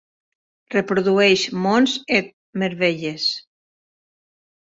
Reprodueix 0.75 1.41
Monts 1.65 1.93
Et 2.17 2.33
Merveilles. 2.63 3.27